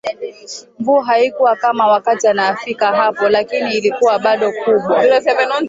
[0.79, 5.03] Mvua haikuwa kama wakati anafika hapo lakini ilikuwa bado kubwa